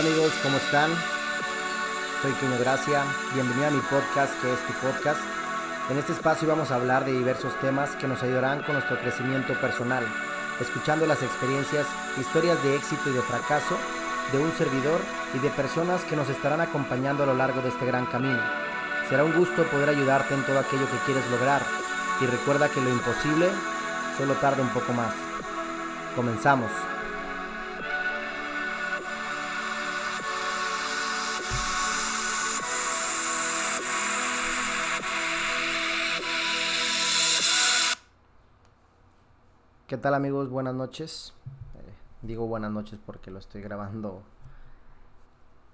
Amigos, 0.00 0.32
¿cómo 0.42 0.56
están? 0.56 0.90
Soy 2.22 2.32
Quino 2.40 2.58
Gracia, 2.58 3.04
bienvenido 3.34 3.68
a 3.68 3.70
mi 3.70 3.80
podcast 3.80 4.32
que 4.40 4.50
es 4.50 4.58
tu 4.66 4.72
podcast. 4.80 5.20
En 5.90 5.98
este 5.98 6.12
espacio 6.12 6.48
vamos 6.48 6.70
a 6.70 6.76
hablar 6.76 7.04
de 7.04 7.12
diversos 7.12 7.52
temas 7.60 7.90
que 7.96 8.08
nos 8.08 8.22
ayudarán 8.22 8.62
con 8.62 8.76
nuestro 8.76 8.98
crecimiento 8.98 9.52
personal, 9.60 10.02
escuchando 10.58 11.04
las 11.04 11.22
experiencias, 11.22 11.86
historias 12.18 12.62
de 12.64 12.76
éxito 12.76 13.10
y 13.10 13.12
de 13.12 13.20
fracaso 13.20 13.76
de 14.32 14.38
un 14.38 14.50
servidor 14.52 15.02
y 15.34 15.38
de 15.40 15.50
personas 15.50 16.02
que 16.04 16.16
nos 16.16 16.30
estarán 16.30 16.62
acompañando 16.62 17.24
a 17.24 17.26
lo 17.26 17.34
largo 17.34 17.60
de 17.60 17.68
este 17.68 17.84
gran 17.84 18.06
camino. 18.06 18.40
Será 19.10 19.22
un 19.22 19.36
gusto 19.36 19.64
poder 19.64 19.90
ayudarte 19.90 20.32
en 20.32 20.46
todo 20.46 20.60
aquello 20.60 20.86
que 20.90 21.04
quieres 21.04 21.30
lograr 21.30 21.60
y 22.22 22.24
recuerda 22.24 22.70
que 22.70 22.80
lo 22.80 22.88
imposible 22.88 23.50
solo 24.16 24.32
tarda 24.36 24.62
un 24.62 24.70
poco 24.70 24.94
más. 24.94 25.12
Comenzamos. 26.16 26.70
¿Qué 39.90 39.98
tal 39.98 40.14
amigos? 40.14 40.48
Buenas 40.50 40.76
noches. 40.76 41.34
Eh, 41.74 41.92
digo 42.22 42.46
buenas 42.46 42.70
noches 42.70 43.00
porque 43.04 43.32
lo 43.32 43.40
estoy 43.40 43.60
grabando 43.60 44.22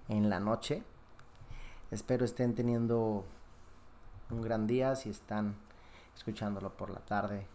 en 0.08 0.30
la 0.30 0.40
noche. 0.40 0.82
Espero 1.90 2.24
estén 2.24 2.54
teniendo 2.54 3.26
un 4.30 4.40
gran 4.40 4.66
día 4.66 4.96
si 4.96 5.10
están 5.10 5.54
escuchándolo 6.14 6.70
por 6.70 6.88
la 6.88 7.00
tarde. 7.00 7.46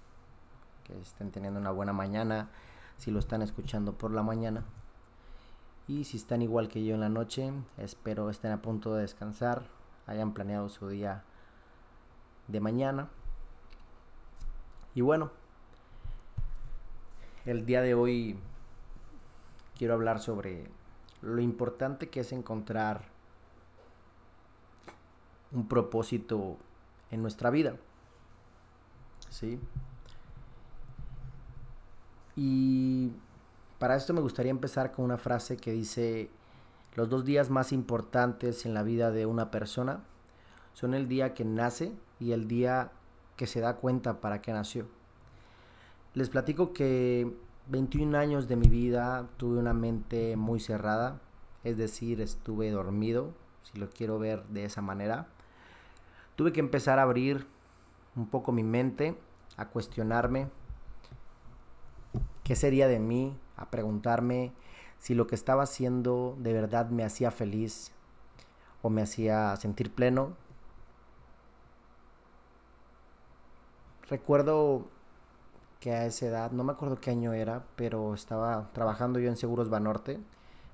Que 0.84 1.00
estén 1.00 1.32
teniendo 1.32 1.60
una 1.60 1.72
buena 1.72 1.94
mañana 1.94 2.52
si 2.98 3.10
lo 3.10 3.18
están 3.18 3.42
escuchando 3.42 3.94
por 3.94 4.12
la 4.12 4.22
mañana. 4.22 4.64
Y 5.88 6.04
si 6.04 6.18
están 6.18 6.44
igual 6.44 6.68
que 6.68 6.86
yo 6.86 6.94
en 6.94 7.02
la 7.02 7.10
noche, 7.10 7.52
espero 7.78 8.30
estén 8.30 8.52
a 8.52 8.62
punto 8.62 8.94
de 8.94 9.02
descansar, 9.02 9.64
hayan 10.06 10.36
planeado 10.36 10.70
su 10.70 10.90
día 10.90 11.24
de 12.48 12.60
mañana. 12.60 13.10
Y 14.94 15.02
bueno, 15.02 15.32
el 17.46 17.66
día 17.66 17.82
de 17.82 17.94
hoy 17.94 18.38
quiero 19.78 19.94
hablar 19.94 20.20
sobre 20.20 20.68
lo 21.22 21.42
importante 21.42 22.10
que 22.10 22.22
es 22.22 22.32
encontrar 22.32 23.06
un 25.52 25.68
propósito 25.68 26.58
en 27.10 27.22
nuestra 27.22 27.50
vida. 27.50 27.76
¿Sí? 29.30 29.60
Y 32.36 33.12
para 33.80 33.96
esto 33.96 34.14
me 34.14 34.22
gustaría 34.22 34.52
empezar 34.52 34.92
con 34.92 35.06
una 35.06 35.18
frase 35.18 35.58
que 35.58 35.72
dice, 35.72 36.30
los 36.96 37.10
dos 37.10 37.26
días 37.26 37.50
más 37.50 37.72
importantes 37.72 38.66
en 38.66 38.74
la 38.74 38.84
vida 38.84 39.12
de 39.12 39.26
una 39.26 39.52
persona 39.52 40.04
son 40.74 40.94
el 40.94 41.08
día 41.08 41.34
que 41.34 41.46
nace 41.46 41.94
y 42.20 42.32
el 42.32 42.48
día 42.48 42.92
que 43.36 43.48
se 43.48 43.60
da 43.60 43.78
cuenta 43.78 44.22
para 44.22 44.42
qué 44.42 44.54
nació. 44.54 44.88
Les 46.14 46.30
platico 46.30 46.74
que 46.74 47.34
21 47.68 48.18
años 48.18 48.50
de 48.50 48.58
mi 48.58 48.68
vida 48.68 49.30
tuve 49.38 49.60
una 49.60 49.74
mente 49.74 50.36
muy 50.36 50.60
cerrada, 50.60 51.22
es 51.64 51.78
decir, 51.78 52.20
estuve 52.20 52.70
dormido, 52.70 53.34
si 53.64 53.80
lo 53.80 53.90
quiero 53.90 54.20
ver 54.20 54.44
de 54.48 54.66
esa 54.66 54.82
manera. 54.82 55.28
Tuve 56.36 56.52
que 56.52 56.60
empezar 56.60 57.00
a 57.00 57.04
abrir 57.04 57.48
un 58.18 58.28
poco 58.28 58.52
mi 58.52 58.64
mente, 58.64 59.18
a 59.56 59.70
cuestionarme 59.70 60.50
qué 62.44 62.58
sería 62.58 62.90
de 62.90 63.00
mí, 63.00 63.38
a 63.56 63.70
preguntarme 63.70 64.52
si 64.98 65.16
lo 65.16 65.28
que 65.28 65.36
estaba 65.36 65.64
haciendo 65.64 66.36
de 66.40 66.52
verdad 66.52 66.90
me 66.90 67.06
hacía 67.06 67.32
feliz 67.32 67.94
o 68.82 68.90
me 68.90 69.02
hacía 69.02 69.56
sentir 69.56 69.94
pleno. 69.94 70.36
Recuerdo 74.10 74.90
que 75.82 75.92
a 75.92 76.06
esa 76.06 76.28
edad, 76.28 76.52
no 76.52 76.64
me 76.64 76.74
acuerdo 76.74 77.02
qué 77.02 77.10
año 77.10 77.34
era, 77.34 77.66
pero 77.76 78.14
estaba 78.14 78.72
trabajando 78.72 79.20
yo 79.20 79.30
en 79.30 79.36
Seguros 79.36 79.68
Banorte. 79.68 80.20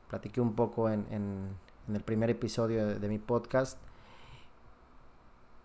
Platiqué 0.09 0.41
un 0.41 0.53
poco 0.53 0.89
en, 0.89 1.55
el 1.87 2.01
primer 2.03 2.29
episodio 2.29 2.99
de, 2.99 3.07
mi 3.07 3.17
podcast. 3.17 3.79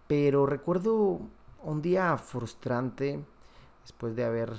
Pero 0.07 0.47
recuerdo 0.47 1.21
un 1.65 1.83
día 1.83 2.17
frustrante 2.19 3.25
después 3.83 4.15
de 4.15 4.25
haber 4.25 4.53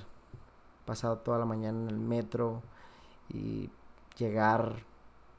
pasado 0.86 1.18
toda 1.20 1.40
la 1.40 1.46
mañana 1.46 1.84
en 1.84 1.90
el 1.90 2.00
metro 2.00 2.62
y 3.30 3.70
llegar 4.18 4.84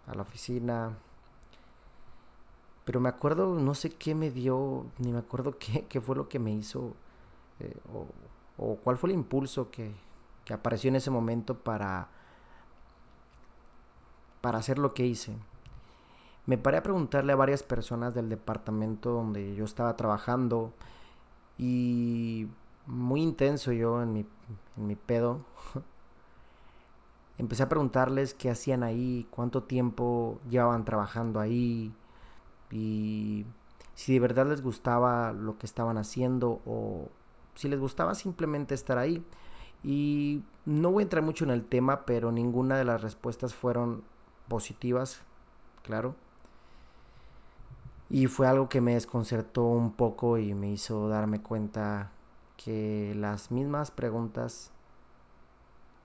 a 0.06 0.14
la 0.14 0.22
oficina. 0.22 0.96
Pero 2.86 2.98
me 2.98 3.10
acuerdo, 3.10 3.54
no 3.60 3.74
sé 3.74 3.90
qué 3.90 4.14
me 4.14 4.30
dio, 4.30 4.86
ni 4.98 5.12
me 5.12 5.18
acuerdo 5.18 5.58
qué, 5.58 5.84
qué 5.86 6.00
fue 6.00 6.16
lo 6.16 6.30
que 6.30 6.38
me 6.38 6.52
hizo 6.52 6.94
eh, 7.60 7.76
o 8.56 8.76
cuál 8.76 8.96
fue 8.96 9.10
el 9.10 9.16
impulso 9.16 9.70
que, 9.70 9.92
apareció 10.52 10.88
en 10.88 10.96
ese 10.96 11.10
momento 11.10 11.58
para, 11.58 12.08
para 14.40 14.58
hacer 14.58 14.78
lo 14.78 14.92
que 14.94 15.06
hice. 15.06 15.36
Me 16.46 16.58
paré 16.58 16.76
a 16.78 16.82
preguntarle 16.82 17.32
a 17.32 17.36
varias 17.36 17.62
personas 17.62 18.14
del 18.14 18.28
departamento 18.28 19.10
donde 19.10 19.54
yo 19.54 19.64
estaba 19.64 19.96
trabajando 19.96 20.74
y 21.56 22.48
muy 22.86 23.22
intenso 23.22 23.72
yo 23.72 24.02
en 24.02 24.12
mi, 24.12 24.26
en 24.76 24.86
mi 24.86 24.96
pedo. 24.96 25.40
Empecé 27.38 27.62
a 27.62 27.68
preguntarles 27.68 28.34
qué 28.34 28.50
hacían 28.50 28.82
ahí, 28.82 29.26
cuánto 29.30 29.62
tiempo 29.62 30.38
llevaban 30.48 30.84
trabajando 30.84 31.40
ahí 31.40 31.92
y 32.70 33.46
si 33.94 34.12
de 34.12 34.20
verdad 34.20 34.46
les 34.46 34.62
gustaba 34.62 35.32
lo 35.32 35.56
que 35.58 35.66
estaban 35.66 35.96
haciendo 35.96 36.60
o, 36.66 37.08
si 37.54 37.68
les 37.68 37.80
gustaba 37.80 38.14
simplemente 38.14 38.74
estar 38.74 38.98
ahí. 38.98 39.24
Y 39.82 40.42
no 40.64 40.90
voy 40.90 41.02
a 41.02 41.04
entrar 41.04 41.22
mucho 41.22 41.44
en 41.44 41.50
el 41.50 41.64
tema, 41.64 42.06
pero 42.06 42.32
ninguna 42.32 42.78
de 42.78 42.84
las 42.84 43.02
respuestas 43.02 43.54
fueron 43.54 44.02
positivas, 44.48 45.22
claro. 45.82 46.14
Y 48.08 48.26
fue 48.26 48.46
algo 48.46 48.68
que 48.68 48.80
me 48.80 48.94
desconcertó 48.94 49.64
un 49.64 49.92
poco 49.92 50.38
y 50.38 50.54
me 50.54 50.70
hizo 50.70 51.08
darme 51.08 51.42
cuenta 51.42 52.12
que 52.56 53.14
las 53.16 53.50
mismas 53.50 53.90
preguntas 53.90 54.70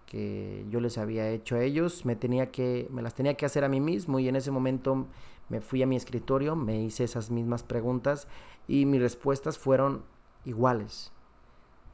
que 0.06 0.66
yo 0.70 0.80
les 0.81 0.98
había 0.98 1.30
hecho 1.30 1.56
a 1.56 1.62
ellos 1.62 2.04
me 2.04 2.16
tenía 2.16 2.50
que 2.50 2.88
me 2.90 3.04
las 3.04 3.14
tenía 3.14 3.36
que 3.36 3.46
hacer 3.46 3.64
a 3.64 3.70
mí 3.70 3.80
mismo 3.80 4.18
y 4.18 4.28
en 4.28 4.36
ese 4.36 4.50
momento 4.50 5.06
me 5.50 5.62
fui 5.62 5.84
a 5.84 5.88
mi 5.88 5.96
escritorio, 5.96 6.56
me 6.56 6.81
hice 6.81 7.04
esas 7.04 7.30
mismas 7.30 7.62
preguntas 7.62 8.28
y 8.68 8.86
mis 8.88 9.02
respuestas 9.02 9.60
fueron 9.60 10.04
iguales 10.46 11.12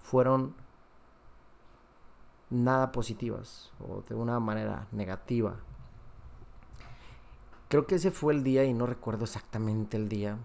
fueron 0.06 0.54
nada 2.52 2.92
positivas 2.92 3.72
o 3.80 4.04
de 4.08 4.14
una 4.14 4.40
manera 4.40 4.88
negativa. 4.92 5.56
Creo 7.70 7.88
que 7.88 7.96
ese 7.96 8.12
fue 8.12 8.34
el 8.34 8.44
día 8.44 8.64
y 8.64 8.74
no 8.74 8.86
recuerdo 8.86 9.24
exactamente 9.24 9.98
el 9.98 10.08
día. 10.08 10.38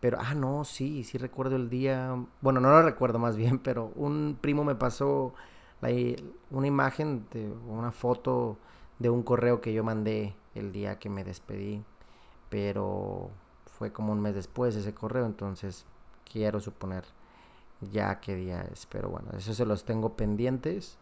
Pero, 0.00 0.18
ah, 0.20 0.34
no, 0.34 0.64
sí, 0.64 1.04
sí 1.04 1.18
recuerdo 1.18 1.56
el 1.56 1.68
día. 1.68 2.16
Bueno, 2.40 2.60
no 2.60 2.70
lo 2.70 2.82
recuerdo 2.82 3.18
más 3.18 3.36
bien, 3.36 3.58
pero 3.58 3.92
un 3.96 4.38
primo 4.40 4.64
me 4.64 4.74
pasó 4.74 5.34
una 6.50 6.66
imagen, 6.66 7.26
de 7.30 7.52
una 7.68 7.92
foto 7.92 8.56
de 8.98 9.10
un 9.10 9.22
correo 9.22 9.60
que 9.60 9.74
yo 9.74 9.84
mandé 9.84 10.34
el 10.54 10.72
día 10.72 10.98
que 10.98 11.10
me 11.10 11.24
despedí. 11.24 11.84
Pero 12.48 13.30
fue 13.66 13.92
como 13.92 14.12
un 14.12 14.20
mes 14.20 14.34
después 14.34 14.74
ese 14.74 14.94
correo, 14.94 15.26
entonces 15.26 15.84
quiero 16.30 16.60
suponer 16.60 17.04
ya 17.80 18.20
qué 18.20 18.34
día 18.34 18.62
es, 18.62 18.86
pero 18.86 19.08
bueno, 19.08 19.30
eso 19.36 19.54
se 19.54 19.66
los 19.66 19.84
tengo 19.84 20.16
pendientes, 20.16 20.98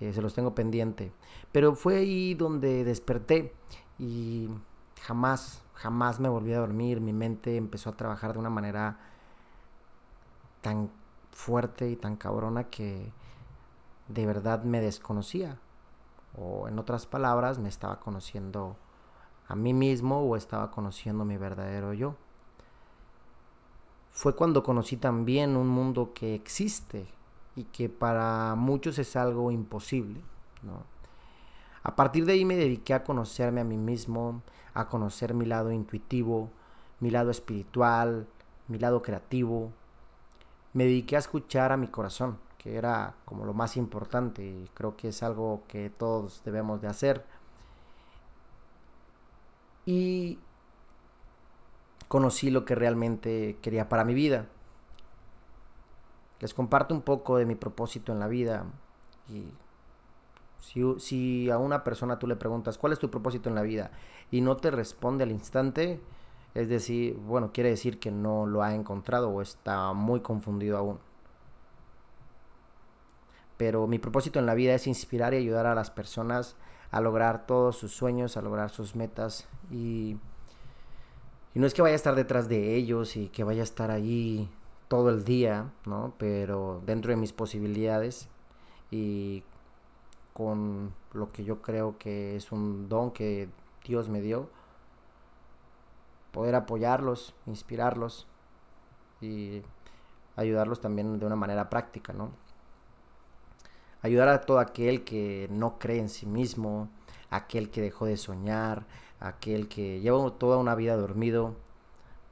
eh, 0.00 0.12
se 0.12 0.22
los 0.22 0.34
tengo 0.34 0.54
pendiente. 0.54 1.12
Pero 1.52 1.74
fue 1.74 1.96
ahí 1.96 2.34
donde 2.34 2.84
desperté 2.84 3.54
y 3.98 4.48
jamás, 5.02 5.62
jamás 5.74 6.20
me 6.20 6.28
volví 6.28 6.52
a 6.52 6.58
dormir, 6.60 7.00
mi 7.00 7.12
mente 7.12 7.56
empezó 7.56 7.90
a 7.90 7.96
trabajar 7.96 8.32
de 8.32 8.38
una 8.38 8.50
manera 8.50 8.98
tan 10.60 10.90
fuerte 11.32 11.90
y 11.90 11.96
tan 11.96 12.16
cabrona 12.16 12.64
que 12.64 13.12
de 14.08 14.26
verdad 14.26 14.64
me 14.64 14.80
desconocía. 14.80 15.58
O 16.36 16.68
en 16.68 16.78
otras 16.78 17.06
palabras, 17.06 17.58
me 17.58 17.68
estaba 17.68 18.00
conociendo 18.00 18.76
a 19.46 19.54
mí 19.54 19.72
mismo 19.72 20.20
o 20.22 20.36
estaba 20.36 20.70
conociendo 20.70 21.24
mi 21.24 21.36
verdadero 21.36 21.92
yo 21.92 22.16
fue 24.14 24.36
cuando 24.36 24.62
conocí 24.62 24.96
también 24.96 25.56
un 25.56 25.66
mundo 25.68 26.12
que 26.14 26.36
existe 26.36 27.04
y 27.56 27.64
que 27.64 27.88
para 27.88 28.54
muchos 28.54 28.98
es 29.00 29.16
algo 29.16 29.50
imposible. 29.50 30.20
A 31.82 31.96
partir 31.96 32.24
de 32.24 32.34
ahí 32.34 32.44
me 32.44 32.54
dediqué 32.54 32.94
a 32.94 33.02
conocerme 33.02 33.60
a 33.60 33.64
mí 33.64 33.76
mismo, 33.76 34.40
a 34.72 34.88
conocer 34.88 35.34
mi 35.34 35.46
lado 35.46 35.72
intuitivo, 35.72 36.48
mi 37.00 37.10
lado 37.10 37.32
espiritual, 37.32 38.28
mi 38.68 38.78
lado 38.78 39.02
creativo. 39.02 39.72
Me 40.74 40.84
dediqué 40.84 41.16
a 41.16 41.18
escuchar 41.18 41.72
a 41.72 41.76
mi 41.76 41.88
corazón, 41.88 42.38
que 42.56 42.76
era 42.76 43.16
como 43.24 43.44
lo 43.44 43.52
más 43.52 43.76
importante 43.76 44.44
y 44.44 44.70
creo 44.74 44.96
que 44.96 45.08
es 45.08 45.24
algo 45.24 45.64
que 45.66 45.90
todos 45.90 46.40
debemos 46.44 46.80
de 46.80 46.88
hacer. 46.88 47.24
y 49.86 50.38
conocí 52.08 52.50
lo 52.50 52.64
que 52.64 52.74
realmente 52.74 53.58
quería 53.62 53.88
para 53.88 54.04
mi 54.04 54.14
vida. 54.14 54.46
Les 56.40 56.54
comparto 56.54 56.94
un 56.94 57.02
poco 57.02 57.38
de 57.38 57.46
mi 57.46 57.54
propósito 57.54 58.12
en 58.12 58.20
la 58.20 58.28
vida 58.28 58.66
y 59.28 59.46
si, 60.60 60.82
si, 60.98 61.50
a 61.50 61.58
una 61.58 61.84
persona 61.84 62.18
tú 62.18 62.26
le 62.26 62.36
preguntas 62.36 62.78
cuál 62.78 62.92
es 62.92 62.98
tu 62.98 63.10
propósito 63.10 63.48
en 63.48 63.54
la 63.54 63.62
vida 63.62 63.90
y 64.30 64.40
no 64.40 64.56
te 64.56 64.70
responde 64.70 65.24
al 65.24 65.30
instante, 65.30 66.00
es 66.54 66.68
decir, 66.68 67.16
bueno, 67.16 67.50
quiere 67.52 67.70
decir 67.70 67.98
que 67.98 68.10
no 68.10 68.46
lo 68.46 68.62
ha 68.62 68.74
encontrado 68.74 69.30
o 69.30 69.42
está 69.42 69.92
muy 69.92 70.20
confundido 70.20 70.78
aún. 70.78 70.98
Pero 73.56 73.86
mi 73.86 73.98
propósito 73.98 74.38
en 74.38 74.46
la 74.46 74.54
vida 74.54 74.74
es 74.74 74.86
inspirar 74.86 75.34
y 75.34 75.38
ayudar 75.38 75.66
a 75.66 75.74
las 75.74 75.90
personas 75.90 76.56
a 76.90 77.00
lograr 77.00 77.46
todos 77.46 77.76
sus 77.76 77.92
sueños, 77.92 78.36
a 78.36 78.42
lograr 78.42 78.70
sus 78.70 78.94
metas 78.94 79.48
y, 79.70 80.16
y 81.54 81.60
no 81.60 81.66
es 81.66 81.74
que 81.74 81.82
vaya 81.82 81.94
a 81.94 81.96
estar 81.96 82.14
detrás 82.16 82.48
de 82.48 82.74
ellos 82.74 83.16
y 83.16 83.28
que 83.28 83.44
vaya 83.44 83.60
a 83.60 83.64
estar 83.64 83.90
allí 83.90 84.48
todo 84.88 85.10
el 85.10 85.24
día, 85.24 85.72
¿no? 85.86 86.14
Pero 86.18 86.82
dentro 86.84 87.10
de 87.10 87.16
mis 87.16 87.32
posibilidades 87.32 88.28
y 88.90 89.44
con 90.32 90.92
lo 91.12 91.30
que 91.30 91.44
yo 91.44 91.62
creo 91.62 91.96
que 91.96 92.36
es 92.36 92.50
un 92.50 92.88
don 92.88 93.12
que 93.12 93.48
Dios 93.84 94.08
me 94.08 94.20
dio, 94.20 94.50
poder 96.32 96.56
apoyarlos, 96.56 97.34
inspirarlos 97.46 98.26
y 99.20 99.62
ayudarlos 100.34 100.80
también 100.80 101.20
de 101.20 101.26
una 101.26 101.36
manera 101.36 101.70
práctica, 101.70 102.12
¿no? 102.12 102.32
Ayudar 104.02 104.28
a 104.28 104.40
todo 104.40 104.58
aquel 104.58 105.04
que 105.04 105.48
no 105.50 105.78
cree 105.78 106.00
en 106.00 106.08
sí 106.08 106.26
mismo, 106.26 106.88
aquel 107.30 107.70
que 107.70 107.80
dejó 107.80 108.06
de 108.06 108.16
soñar, 108.16 108.86
aquel 109.24 109.68
que 109.68 110.00
lleva 110.00 110.30
toda 110.32 110.58
una 110.58 110.74
vida 110.74 110.96
dormido, 110.96 111.54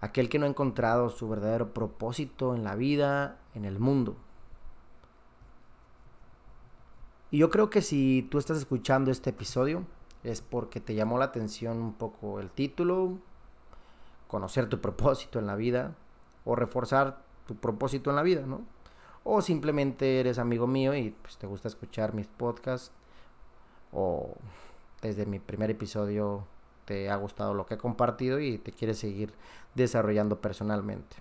aquel 0.00 0.28
que 0.28 0.38
no 0.38 0.44
ha 0.44 0.50
encontrado 0.50 1.08
su 1.08 1.28
verdadero 1.28 1.72
propósito 1.72 2.54
en 2.54 2.64
la 2.64 2.74
vida, 2.74 3.38
en 3.54 3.64
el 3.64 3.78
mundo. 3.78 4.16
Y 7.30 7.38
yo 7.38 7.48
creo 7.48 7.70
que 7.70 7.80
si 7.80 8.28
tú 8.30 8.38
estás 8.38 8.58
escuchando 8.58 9.10
este 9.10 9.30
episodio 9.30 9.86
es 10.22 10.42
porque 10.42 10.80
te 10.80 10.94
llamó 10.94 11.18
la 11.18 11.24
atención 11.26 11.78
un 11.78 11.94
poco 11.94 12.40
el 12.40 12.50
título, 12.50 13.18
conocer 14.28 14.68
tu 14.68 14.80
propósito 14.80 15.38
en 15.38 15.46
la 15.46 15.56
vida 15.56 15.94
o 16.44 16.56
reforzar 16.56 17.22
tu 17.46 17.56
propósito 17.56 18.10
en 18.10 18.16
la 18.16 18.22
vida, 18.22 18.44
¿no? 18.44 18.60
O 19.24 19.40
simplemente 19.40 20.20
eres 20.20 20.38
amigo 20.38 20.66
mío 20.66 20.94
y 20.94 21.10
pues, 21.22 21.38
te 21.38 21.46
gusta 21.46 21.68
escuchar 21.68 22.12
mis 22.12 22.26
podcasts 22.26 22.92
o 23.92 24.34
desde 25.00 25.24
mi 25.24 25.38
primer 25.38 25.70
episodio 25.70 26.46
te 26.84 27.10
ha 27.10 27.16
gustado 27.16 27.54
lo 27.54 27.66
que 27.66 27.74
he 27.74 27.78
compartido 27.78 28.40
y 28.40 28.58
te 28.58 28.72
quieres 28.72 28.98
seguir 28.98 29.32
desarrollando 29.74 30.40
personalmente. 30.40 31.16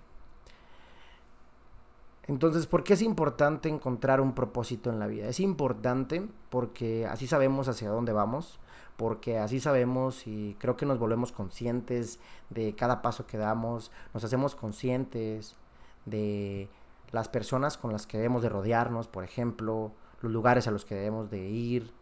Entonces, 2.28 2.66
¿por 2.66 2.84
qué 2.84 2.94
es 2.94 3.02
importante 3.02 3.68
encontrar 3.68 4.20
un 4.20 4.34
propósito 4.34 4.90
en 4.90 4.98
la 4.98 5.06
vida? 5.06 5.26
Es 5.26 5.40
importante 5.40 6.28
porque 6.50 7.06
así 7.06 7.26
sabemos 7.26 7.66
hacia 7.66 7.90
dónde 7.90 8.12
vamos, 8.12 8.60
porque 8.96 9.38
así 9.38 9.58
sabemos 9.58 10.26
y 10.26 10.56
creo 10.60 10.76
que 10.76 10.86
nos 10.86 10.98
volvemos 10.98 11.32
conscientes 11.32 12.20
de 12.50 12.74
cada 12.76 13.02
paso 13.02 13.26
que 13.26 13.38
damos, 13.38 13.90
nos 14.14 14.22
hacemos 14.22 14.54
conscientes 14.54 15.56
de 16.04 16.68
las 17.10 17.28
personas 17.28 17.76
con 17.76 17.92
las 17.92 18.06
que 18.06 18.18
debemos 18.18 18.42
de 18.42 18.48
rodearnos, 18.48 19.08
por 19.08 19.24
ejemplo, 19.24 19.92
los 20.20 20.32
lugares 20.32 20.68
a 20.68 20.70
los 20.70 20.84
que 20.84 20.94
debemos 20.94 21.30
de 21.30 21.48
ir, 21.48 21.92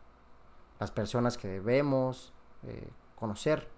las 0.78 0.90
personas 0.90 1.38
que 1.38 1.48
debemos 1.48 2.32
eh, 2.64 2.90
conocer, 3.20 3.68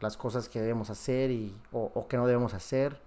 las 0.00 0.16
cosas 0.16 0.48
que 0.48 0.60
debemos 0.60 0.90
hacer 0.90 1.30
y, 1.30 1.56
o, 1.72 2.08
que 2.08 2.16
no 2.16 2.26
debemos 2.26 2.54
hacer 2.54 3.00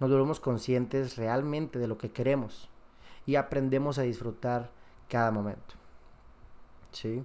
nos 0.00 0.10
volvemos 0.10 0.40
conscientes 0.40 1.16
realmente 1.16 1.78
de 1.78 1.86
lo 1.86 1.98
que 1.98 2.10
queremos 2.10 2.68
y 3.26 3.36
aprendemos 3.36 3.98
a 3.98 4.02
disfrutar 4.02 4.70
cada 5.08 5.30
momento. 5.30 5.74
¿Sí? 6.90 7.24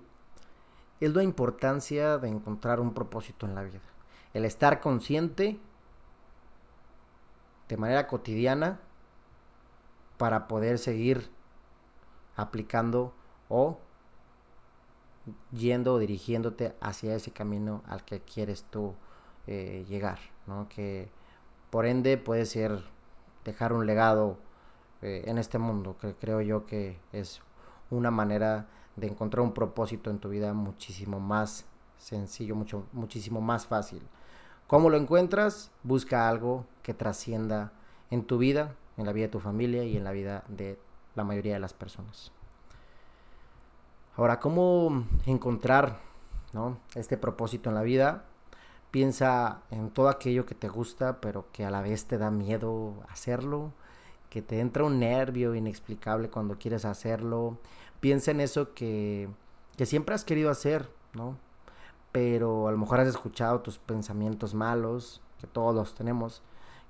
Es 0.99 1.13
la 1.13 1.23
importancia 1.23 2.17
de 2.17 2.27
encontrar 2.27 2.79
un 2.79 2.93
propósito 2.93 3.45
en 3.45 3.55
la 3.55 3.63
vida. 3.63 3.79
El 4.33 4.45
estar 4.45 4.81
consciente 4.81 5.59
de 7.67 7.77
manera 7.77 8.07
cotidiana 8.07 8.79
para 10.17 10.47
poder 10.47 10.77
seguir 10.77 11.31
aplicando 12.35 13.13
o 13.47 13.79
yendo 15.51 15.93
o 15.93 15.99
dirigiéndote 15.99 16.75
hacia 16.81 17.15
ese 17.15 17.31
camino 17.31 17.83
al 17.87 18.03
que 18.05 18.21
quieres 18.21 18.63
tú 18.63 18.95
eh, 19.47 19.85
llegar, 19.87 20.19
¿no? 20.47 20.67
Que 20.69 21.09
por 21.69 21.85
ende, 21.85 22.17
puede 22.17 22.45
ser 22.45 22.83
dejar 23.45 23.73
un 23.73 23.85
legado 23.85 24.37
eh, 25.01 25.23
en 25.27 25.37
este 25.37 25.59
mundo, 25.59 25.97
que 25.99 26.15
creo 26.15 26.41
yo 26.41 26.65
que 26.65 26.99
es 27.11 27.41
una 27.89 28.11
manera 28.11 28.67
de 28.95 29.07
encontrar 29.07 29.41
un 29.43 29.53
propósito 29.53 30.09
en 30.09 30.19
tu 30.19 30.29
vida 30.29 30.53
muchísimo 30.53 31.19
más 31.19 31.65
sencillo, 31.97 32.55
mucho, 32.55 32.85
muchísimo 32.91 33.41
más 33.41 33.67
fácil. 33.67 34.01
¿Cómo 34.67 34.89
lo 34.89 34.97
encuentras? 34.97 35.71
Busca 35.83 36.29
algo 36.29 36.65
que 36.83 36.93
trascienda 36.93 37.71
en 38.09 38.23
tu 38.23 38.37
vida, 38.37 38.75
en 38.97 39.05
la 39.05 39.13
vida 39.13 39.27
de 39.27 39.31
tu 39.31 39.39
familia 39.39 39.83
y 39.83 39.97
en 39.97 40.03
la 40.03 40.11
vida 40.11 40.43
de 40.47 40.79
la 41.15 41.23
mayoría 41.23 41.53
de 41.53 41.59
las 41.59 41.73
personas. 41.73 42.31
Ahora, 44.19 44.41
¿cómo 44.41 45.05
encontrar 45.27 46.01
este 46.93 47.15
propósito 47.15 47.69
en 47.69 47.75
la 47.75 47.83
vida? 47.83 48.25
Piensa 48.91 49.61
en 49.71 49.91
todo 49.91 50.09
aquello 50.09 50.45
que 50.45 50.55
te 50.55 50.67
gusta, 50.67 51.21
pero 51.21 51.45
que 51.53 51.63
a 51.63 51.71
la 51.71 51.79
vez 51.79 52.03
te 52.03 52.17
da 52.17 52.29
miedo 52.29 52.95
hacerlo, 53.07 53.71
que 54.29 54.41
te 54.41 54.59
entra 54.59 54.83
un 54.83 54.99
nervio 54.99 55.55
inexplicable 55.55 56.29
cuando 56.29 56.57
quieres 56.57 56.83
hacerlo. 56.83 57.59
Piensa 58.01 58.31
en 58.31 58.41
eso 58.41 58.73
que, 58.73 59.29
que 59.77 59.85
siempre 59.85 60.15
has 60.15 60.25
querido 60.25 60.51
hacer, 60.51 60.89
¿no? 61.13 61.37
Pero 62.11 62.67
a 62.67 62.73
lo 62.73 62.77
mejor 62.77 62.99
has 62.99 63.07
escuchado 63.07 63.61
tus 63.61 63.77
pensamientos 63.77 64.53
malos, 64.53 65.21
que 65.39 65.47
todos 65.47 65.73
los 65.73 65.95
tenemos, 65.95 66.41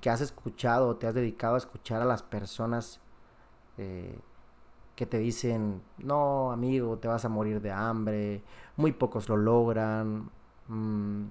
que 0.02 0.10
has 0.10 0.22
escuchado, 0.22 0.96
te 0.96 1.06
has 1.06 1.14
dedicado 1.14 1.54
a 1.54 1.60
escuchar 1.60 2.02
a 2.02 2.06
las 2.06 2.24
personas 2.24 3.00
eh, 3.78 4.18
que 5.00 5.06
te 5.06 5.18
dicen, 5.18 5.82
no, 5.98 6.52
amigo, 6.52 6.98
te 6.98 7.08
vas 7.08 7.24
a 7.24 7.30
morir 7.30 7.62
de 7.62 7.72
hambre, 7.72 8.44
muy 8.76 8.92
pocos 8.92 9.30
lo 9.30 9.38
logran. 9.38 10.30
Mm, 10.68 11.28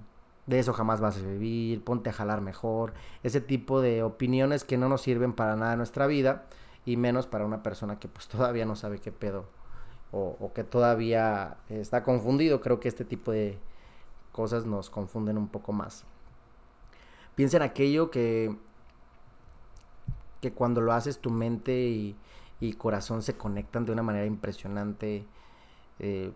de 0.47 0.57
eso 0.57 0.73
jamás 0.73 0.99
vas 1.01 1.17
a 1.17 1.21
vivir, 1.21 1.83
ponte 1.83 2.09
a 2.09 2.13
jalar 2.13 2.41
mejor, 2.41 2.95
ese 3.21 3.41
tipo 3.41 3.79
de 3.79 4.01
opiniones 4.01 4.63
que 4.63 4.79
no 4.79 4.89
nos 4.89 5.01
sirven 5.03 5.33
para 5.33 5.55
nada 5.55 5.73
en 5.73 5.77
nuestra 5.77 6.07
vida 6.07 6.47
y 6.83 6.97
menos 6.97 7.27
para 7.27 7.45
una 7.45 7.61
persona 7.61 7.99
que 7.99 8.07
pues 8.07 8.27
todavía 8.27 8.65
no 8.65 8.75
sabe 8.75 8.97
qué 8.97 9.11
pedo 9.11 9.45
o, 10.11 10.51
que 10.55 10.63
todavía 10.63 11.57
está 11.69 12.01
confundido, 12.01 12.61
creo 12.61 12.79
que 12.79 12.87
este 12.87 13.05
tipo 13.05 13.31
de 13.31 13.59
cosas 14.31 14.65
nos 14.65 14.89
confunden 14.89 15.37
un 15.37 15.47
poco 15.47 15.73
más. 15.73 16.05
Piensa 17.35 17.57
en 17.57 17.63
aquello 17.63 18.09
que, 18.09 18.57
que 20.41 20.53
cuando 20.53 20.81
lo 20.81 20.91
haces 20.91 21.19
tu 21.19 21.29
mente 21.29 21.81
y, 21.81 22.15
corazón 22.77 23.21
se 23.21 23.37
conectan 23.37 23.85
de 23.85 23.91
una 23.91 24.03
manera 24.03 24.25
impresionante, 24.25 25.25
eh, 25.99 26.31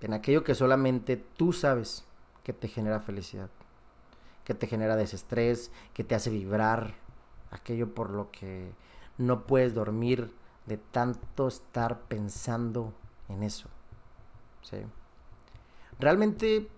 en 0.00 0.12
aquello 0.12 0.44
que 0.44 0.54
solamente 0.54 1.16
tú 1.16 1.52
sabes 1.52 2.04
que 2.44 2.52
te 2.52 2.68
genera 2.68 3.00
felicidad, 3.00 3.50
que 4.44 4.54
te 4.54 4.66
genera 4.66 4.96
desestrés, 4.96 5.70
que 5.94 6.04
te 6.04 6.14
hace 6.14 6.30
vibrar, 6.30 6.94
aquello 7.50 7.94
por 7.94 8.10
lo 8.10 8.30
que 8.30 8.72
no 9.16 9.46
puedes 9.46 9.74
dormir 9.74 10.32
de 10.66 10.76
tanto 10.76 11.48
estar 11.48 12.00
pensando 12.02 12.92
en 13.28 13.42
eso. 13.42 13.68
Realmente 15.98 16.68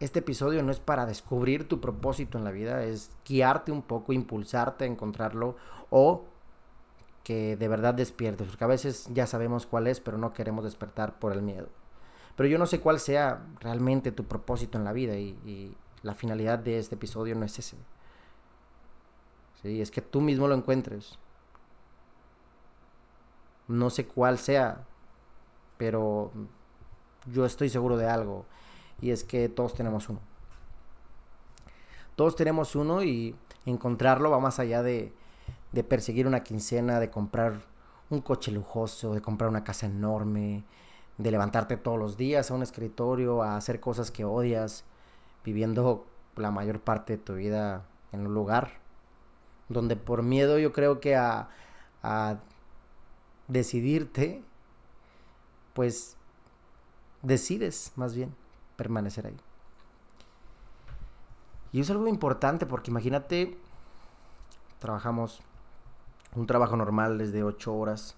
este 0.00 0.20
episodio 0.20 0.62
no 0.62 0.70
es 0.70 0.78
para 0.80 1.06
descubrir 1.06 1.66
tu 1.66 1.80
propósito 1.80 2.38
en 2.38 2.44
la 2.44 2.50
vida, 2.50 2.84
es 2.84 3.10
guiarte 3.26 3.72
un 3.72 3.82
poco, 3.82 4.12
impulsarte 4.12 4.84
a 4.84 4.86
encontrarlo 4.86 5.56
o 5.90 6.24
que 7.28 7.58
de 7.58 7.68
verdad 7.68 7.92
despiertes, 7.92 8.48
porque 8.48 8.64
a 8.64 8.68
veces 8.68 9.06
ya 9.12 9.26
sabemos 9.26 9.66
cuál 9.66 9.86
es, 9.86 10.00
pero 10.00 10.16
no 10.16 10.32
queremos 10.32 10.64
despertar 10.64 11.18
por 11.18 11.34
el 11.34 11.42
miedo. 11.42 11.68
Pero 12.36 12.48
yo 12.48 12.56
no 12.56 12.64
sé 12.64 12.80
cuál 12.80 13.00
sea 13.00 13.44
realmente 13.60 14.12
tu 14.12 14.24
propósito 14.24 14.78
en 14.78 14.84
la 14.84 14.94
vida 14.94 15.14
y, 15.18 15.76
la 16.02 16.14
finalidad 16.14 16.58
de 16.58 16.78
este 16.78 16.94
episodio 16.94 17.34
no 17.34 17.44
es 17.44 17.58
ese. 17.58 17.76
Sí, 19.60 19.82
es 19.82 19.90
que 19.90 20.00
tú 20.00 20.22
mismo 20.22 20.48
lo 20.48 20.54
encuentres. 20.54 21.18
No 23.66 23.90
sé 23.90 24.06
cuál 24.06 24.38
sea, 24.38 24.86
pero 25.76 26.32
yo 27.26 27.44
estoy 27.44 27.68
seguro 27.68 27.98
de 27.98 28.08
algo 28.08 28.46
y 29.02 29.10
es 29.10 29.22
que 29.22 29.50
todos 29.50 29.74
tenemos 29.74 30.08
uno. 30.08 30.20
Todos 32.16 32.36
tenemos 32.36 32.74
uno 32.74 33.02
y 33.02 33.36
encontrarlo 33.66 34.30
va 34.30 34.40
más 34.40 34.58
allá 34.60 34.82
de, 34.82 35.12
de 35.72 35.84
perseguir 35.84 36.26
una 36.26 36.42
quincena, 36.42 37.00
de 37.00 37.10
comprar 37.10 37.54
un 38.10 38.20
coche 38.20 38.50
lujoso, 38.50 39.14
de 39.14 39.20
comprar 39.20 39.50
una 39.50 39.64
casa 39.64 39.86
enorme, 39.86 40.64
de 41.18 41.30
levantarte 41.30 41.76
todos 41.76 41.98
los 41.98 42.16
días 42.16 42.50
a 42.50 42.54
un 42.54 42.62
escritorio, 42.62 43.42
a 43.42 43.56
hacer 43.56 43.80
cosas 43.80 44.10
que 44.10 44.24
odias. 44.24 44.84
viviendo 45.44 46.06
la 46.36 46.50
mayor 46.50 46.80
parte 46.80 47.16
de 47.16 47.22
tu 47.22 47.34
vida 47.34 47.84
en 48.12 48.26
un 48.26 48.34
lugar 48.34 48.78
donde 49.68 49.96
por 49.96 50.22
miedo 50.22 50.58
yo 50.58 50.72
creo 50.72 51.00
que 51.00 51.16
a, 51.16 51.48
a 52.02 52.38
decidirte, 53.48 54.42
pues 55.74 56.16
decides 57.22 57.92
más 57.96 58.14
bien 58.14 58.34
permanecer 58.76 59.26
ahí. 59.26 59.36
Y 61.72 61.80
es 61.80 61.90
algo 61.90 62.08
importante 62.08 62.64
porque 62.64 62.90
imagínate, 62.90 63.58
trabajamos 64.78 65.40
un 66.34 66.46
trabajo 66.46 66.76
normal 66.76 67.18
desde 67.18 67.42
8 67.42 67.74
horas, 67.74 68.16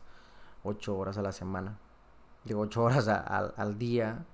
8 0.65 0.97
horas 0.97 1.19
a 1.19 1.23
la 1.23 1.33
semana, 1.33 1.79
de 2.45 2.55
8 2.55 2.83
horas 2.83 3.09
al 3.09 3.79
día, 3.79 4.25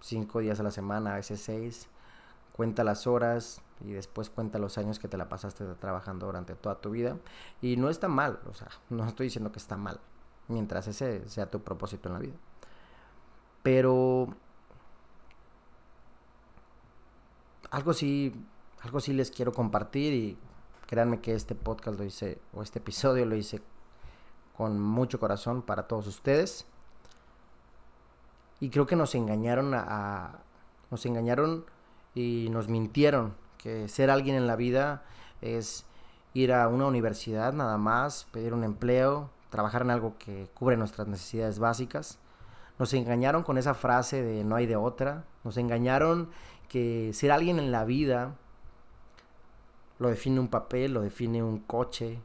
5 0.00 0.40
días 0.40 0.60
a 0.60 0.62
la 0.62 0.70
semana, 0.70 1.12
a 1.12 1.16
veces 1.16 1.40
6, 1.42 1.88
cuenta 2.52 2.84
las 2.84 3.06
horas 3.06 3.62
y 3.80 3.92
después 3.92 4.30
cuenta 4.30 4.58
los 4.58 4.78
años 4.78 4.98
que 4.98 5.08
te 5.08 5.16
la 5.16 5.28
pasaste 5.28 5.64
trabajando 5.74 6.26
durante 6.26 6.54
toda 6.54 6.80
tu 6.80 6.90
vida. 6.90 7.16
Y 7.60 7.76
no 7.76 7.88
está 7.88 8.08
mal, 8.08 8.40
o 8.48 8.54
sea, 8.54 8.68
no 8.90 9.06
estoy 9.06 9.26
diciendo 9.26 9.52
que 9.52 9.58
está 9.58 9.76
mal, 9.76 10.00
mientras 10.48 10.86
ese 10.86 11.28
sea 11.28 11.50
tu 11.50 11.60
propósito 11.60 12.08
en 12.08 12.14
la 12.14 12.20
vida. 12.20 12.34
Pero 13.62 14.28
algo 17.70 17.92
sí, 17.92 18.32
algo 18.82 19.00
sí 19.00 19.12
les 19.12 19.30
quiero 19.30 19.52
compartir 19.52 20.12
y 20.12 20.38
créanme 20.92 21.22
que 21.22 21.34
este 21.34 21.54
podcast 21.54 21.98
lo 21.98 22.04
hice, 22.04 22.36
o 22.52 22.62
este 22.62 22.78
episodio 22.78 23.24
lo 23.24 23.34
hice 23.34 23.62
con 24.54 24.78
mucho 24.78 25.18
corazón 25.18 25.62
para 25.62 25.88
todos 25.88 26.06
ustedes. 26.06 26.66
Y 28.60 28.68
creo 28.68 28.86
que 28.86 28.94
nos 28.94 29.14
engañaron 29.14 29.72
a, 29.72 30.40
nos 30.90 31.06
engañaron 31.06 31.64
y 32.14 32.48
nos 32.50 32.68
mintieron 32.68 33.34
que 33.56 33.88
ser 33.88 34.10
alguien 34.10 34.36
en 34.36 34.46
la 34.46 34.54
vida 34.54 35.02
es 35.40 35.86
ir 36.34 36.52
a 36.52 36.68
una 36.68 36.84
universidad 36.88 37.54
nada 37.54 37.78
más, 37.78 38.26
pedir 38.30 38.52
un 38.52 38.62
empleo, 38.62 39.30
trabajar 39.48 39.80
en 39.80 39.92
algo 39.92 40.18
que 40.18 40.50
cubre 40.52 40.76
nuestras 40.76 41.08
necesidades 41.08 41.58
básicas. 41.58 42.18
Nos 42.78 42.92
engañaron 42.92 43.44
con 43.44 43.56
esa 43.56 43.72
frase 43.72 44.22
de 44.22 44.44
no 44.44 44.56
hay 44.56 44.66
de 44.66 44.76
otra. 44.76 45.24
Nos 45.42 45.56
engañaron 45.56 46.28
que 46.68 47.14
ser 47.14 47.32
alguien 47.32 47.58
en 47.58 47.72
la 47.72 47.86
vida 47.86 48.36
lo 50.02 50.08
define 50.08 50.40
un 50.40 50.48
papel, 50.48 50.92
lo 50.92 51.00
define 51.00 51.42
un 51.42 51.60
coche, 51.60 52.20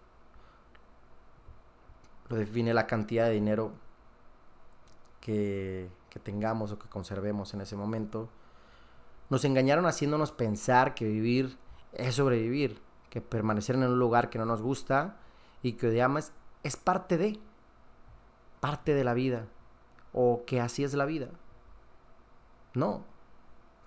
lo 2.28 2.36
define 2.36 2.74
la 2.74 2.88
cantidad 2.88 3.28
de 3.28 3.34
dinero 3.34 3.72
que, 5.22 5.90
que 6.10 6.20
tengamos 6.20 6.72
o 6.72 6.80
que 6.80 6.90
conservemos 6.90 7.54
en 7.54 7.62
ese 7.62 7.76
momento. 7.76 8.30
Nos 9.30 9.46
engañaron 9.46 9.86
haciéndonos 9.86 10.32
pensar 10.32 10.96
que 10.96 11.06
vivir 11.06 11.58
es 11.94 12.16
sobrevivir, 12.16 12.82
que 13.12 13.22
permanecer 13.22 13.76
en 13.76 13.84
un 13.84 14.00
lugar 14.00 14.32
que 14.32 14.40
no 14.40 14.46
nos 14.46 14.62
gusta 14.62 15.18
y 15.62 15.74
que 15.74 15.88
odiamos 15.88 16.32
es 16.64 16.78
parte 16.78 17.18
de, 17.18 17.40
parte 18.60 18.96
de 18.96 19.04
la 19.04 19.14
vida, 19.14 19.46
o 20.14 20.46
que 20.46 20.60
así 20.60 20.84
es 20.84 20.96
la 20.96 21.06
vida. 21.06 21.30
No, 22.74 23.04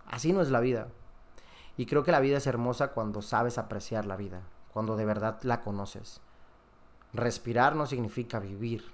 así 0.06 0.32
no 0.32 0.42
es 0.42 0.50
la 0.50 0.61
vida. 0.61 0.88
Y 1.80 1.87
creo 1.87 2.02
que 2.04 2.12
la 2.12 2.20
vida 2.20 2.37
es 2.37 2.46
hermosa 2.46 2.88
cuando 2.88 3.22
sabes 3.22 3.56
apreciar 3.56 4.04
la 4.04 4.14
vida, 4.14 4.42
cuando 4.75 4.96
de 4.96 5.06
verdad 5.06 5.38
la 5.44 5.62
conoces. 5.62 6.20
Respirar 7.14 7.75
no 7.75 7.87
significa 7.87 8.38
vivir. 8.38 8.84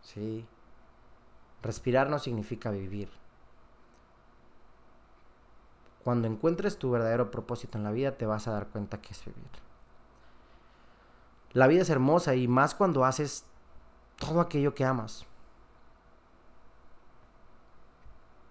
Sí. 0.00 0.46
Respirar 1.60 2.08
no 2.08 2.18
significa 2.18 2.70
vivir. 2.70 3.10
Cuando 6.02 6.26
encuentres 6.26 6.78
tu 6.78 6.90
verdadero 6.90 7.30
propósito 7.30 7.76
en 7.76 7.84
la 7.84 7.92
vida, 7.92 8.16
te 8.16 8.24
vas 8.24 8.48
a 8.48 8.52
dar 8.52 8.68
cuenta 8.68 9.02
que 9.02 9.12
es 9.12 9.22
vivir. 9.22 9.50
La 11.52 11.66
vida 11.66 11.82
es 11.82 11.90
hermosa 11.90 12.34
y 12.34 12.48
más 12.48 12.74
cuando 12.74 13.04
haces 13.04 13.44
todo 14.16 14.40
aquello 14.40 14.74
que 14.74 14.86
amas. 14.86 15.26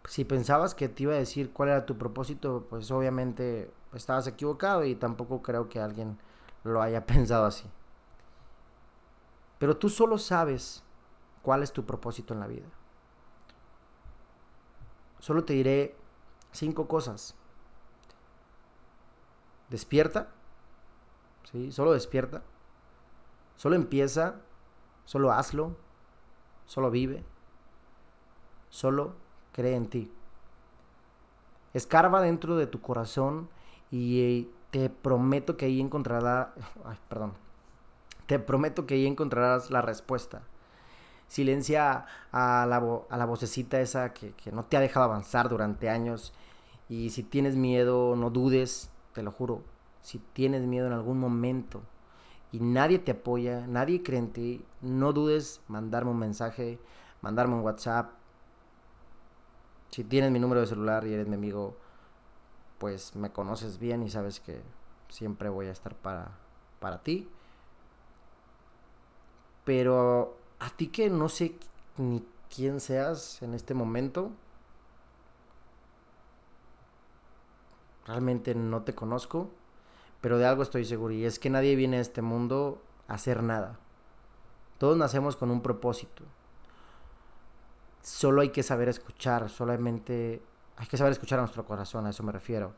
Si 0.09 0.25
pensabas 0.25 0.73
que 0.73 0.89
te 0.89 1.03
iba 1.03 1.13
a 1.13 1.17
decir 1.17 1.53
cuál 1.53 1.69
era 1.69 1.85
tu 1.85 1.95
propósito, 1.95 2.65
pues 2.67 2.89
obviamente 2.89 3.71
estabas 3.93 4.25
equivocado 4.25 4.83
y 4.83 4.95
tampoco 4.95 5.43
creo 5.43 5.69
que 5.69 5.79
alguien 5.79 6.17
lo 6.63 6.81
haya 6.81 7.05
pensado 7.05 7.45
así. 7.45 7.69
Pero 9.59 9.77
tú 9.77 9.87
solo 9.87 10.17
sabes 10.17 10.83
cuál 11.43 11.61
es 11.61 11.71
tu 11.71 11.85
propósito 11.85 12.33
en 12.33 12.39
la 12.39 12.47
vida. 12.47 12.65
Solo 15.19 15.45
te 15.45 15.53
diré 15.53 15.95
cinco 16.53 16.87
cosas. 16.87 17.35
Despierta. 19.69 20.31
¿sí? 21.51 21.71
Solo 21.71 21.91
despierta. 21.91 22.41
Solo 23.57 23.75
empieza. 23.75 24.41
Solo 25.05 25.31
hazlo. 25.31 25.77
Solo 26.65 26.89
vive. 26.89 27.23
Solo 28.69 29.28
cree 29.59 29.75
en 29.75 29.87
ti. 29.87 30.09
Escarba 31.73 32.21
dentro 32.21 32.55
de 32.55 32.65
tu 32.65 32.79
corazón 32.79 33.49
y 33.91 34.21
eh, 34.21 34.47
te 34.71 34.89
prometo 34.89 35.57
que 35.57 35.65
ahí 35.65 35.81
encontrarás... 35.81 36.47
Ay, 36.85 36.97
perdón. 37.09 37.33
Te 38.25 38.39
prometo 38.39 38.85
que 38.85 38.93
ahí 38.93 39.05
encontrarás 39.05 39.69
la 39.69 39.81
respuesta. 39.81 40.43
Silencia 41.27 42.05
a 42.31 42.65
la, 42.67 43.01
a 43.09 43.17
la 43.17 43.25
vocecita 43.25 43.81
esa 43.81 44.13
que, 44.13 44.31
que 44.31 44.51
no 44.51 44.63
te 44.63 44.77
ha 44.77 44.79
dejado 44.79 45.05
avanzar 45.05 45.49
durante 45.49 45.89
años. 45.89 46.33
Y 46.87 47.09
si 47.09 47.23
tienes 47.23 47.57
miedo, 47.57 48.15
no 48.15 48.29
dudes 48.29 48.89
te 49.13 49.23
lo 49.23 49.31
juro, 49.31 49.63
si 50.01 50.19
tienes 50.33 50.63
miedo 50.63 50.87
en 50.87 50.93
algún 50.93 51.19
momento 51.19 51.81
y 52.51 52.59
nadie 52.59 52.99
te 52.99 53.11
apoya, 53.11 53.67
nadie 53.67 54.01
cree 54.01 54.19
en 54.19 54.31
ti, 54.31 54.65
no 54.81 55.13
dudes 55.13 55.61
mandarme 55.67 56.11
un 56.11 56.19
mensaje, 56.19 56.79
mandarme 57.21 57.55
un 57.55 57.61
WhatsApp. 57.61 58.18
Si 59.91 60.03
tienes 60.03 60.31
mi 60.31 60.39
número 60.39 60.61
de 60.61 60.67
celular 60.67 61.05
y 61.05 61.13
eres 61.13 61.27
mi 61.27 61.35
amigo, 61.35 61.75
pues 62.77 63.15
me 63.15 63.31
conoces 63.31 63.79
bien 63.79 64.03
y 64.03 64.09
sabes 64.09 64.39
que 64.39 64.61
siempre 65.09 65.49
voy 65.49 65.67
a 65.67 65.71
estar 65.71 65.95
para, 65.95 66.31
para 66.79 67.01
ti. 67.01 67.27
Pero 69.65 70.37
a 70.59 70.69
ti 70.69 70.87
que 70.87 71.09
no 71.09 71.29
sé 71.29 71.55
ni 71.97 72.25
quién 72.53 72.79
seas 72.79 73.41
en 73.41 73.53
este 73.53 73.73
momento, 73.73 74.31
realmente 78.05 78.55
no 78.55 78.83
te 78.83 78.95
conozco, 78.95 79.49
pero 80.21 80.37
de 80.37 80.45
algo 80.45 80.63
estoy 80.63 80.85
seguro 80.85 81.13
y 81.13 81.25
es 81.25 81.39
que 81.39 81.49
nadie 81.49 81.75
viene 81.75 81.97
a 81.97 82.01
este 82.01 82.21
mundo 82.21 82.81
a 83.07 83.15
hacer 83.15 83.43
nada. 83.43 83.77
Todos 84.77 84.97
nacemos 84.97 85.35
con 85.35 85.51
un 85.51 85.61
propósito. 85.61 86.23
Solo 88.01 88.41
hay 88.41 88.49
que 88.49 88.63
saber 88.63 88.89
escuchar, 88.89 89.49
solamente 89.49 90.41
hay 90.77 90.87
que 90.87 90.97
saber 90.97 91.11
escuchar 91.11 91.39
a 91.39 91.41
nuestro 91.41 91.65
corazón, 91.65 92.05
a 92.05 92.11
eso 92.11 92.23
me 92.23 92.31
refiero. 92.31 92.73